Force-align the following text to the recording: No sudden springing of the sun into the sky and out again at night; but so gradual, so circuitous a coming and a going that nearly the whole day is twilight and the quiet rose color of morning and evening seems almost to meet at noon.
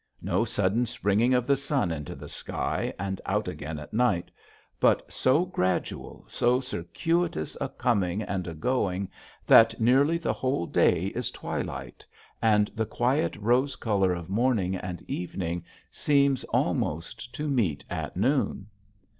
No 0.23 0.43
sudden 0.43 0.87
springing 0.87 1.35
of 1.35 1.45
the 1.45 1.55
sun 1.55 1.91
into 1.91 2.15
the 2.15 2.27
sky 2.27 2.91
and 2.97 3.21
out 3.23 3.47
again 3.47 3.77
at 3.77 3.93
night; 3.93 4.31
but 4.79 5.13
so 5.13 5.45
gradual, 5.45 6.25
so 6.27 6.59
circuitous 6.59 7.55
a 7.61 7.69
coming 7.69 8.23
and 8.23 8.47
a 8.47 8.55
going 8.55 9.09
that 9.45 9.79
nearly 9.79 10.17
the 10.17 10.33
whole 10.33 10.65
day 10.65 11.11
is 11.13 11.29
twilight 11.29 12.03
and 12.41 12.71
the 12.73 12.87
quiet 12.87 13.35
rose 13.35 13.75
color 13.75 14.11
of 14.11 14.27
morning 14.27 14.75
and 14.75 15.03
evening 15.03 15.63
seems 15.91 16.43
almost 16.45 17.31
to 17.35 17.47
meet 17.47 17.85
at 17.87 18.17
noon. 18.17 18.65